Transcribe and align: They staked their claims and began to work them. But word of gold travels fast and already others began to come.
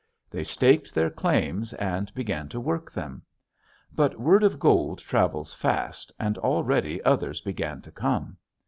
They 0.31 0.43
staked 0.43 0.95
their 0.95 1.11
claims 1.11 1.73
and 1.73 2.11
began 2.15 2.49
to 2.49 2.59
work 2.59 2.91
them. 2.91 3.21
But 3.93 4.19
word 4.19 4.41
of 4.41 4.57
gold 4.57 4.97
travels 4.97 5.53
fast 5.53 6.11
and 6.19 6.39
already 6.39 7.03
others 7.05 7.39
began 7.39 7.83
to 7.83 7.91
come. 7.91 8.37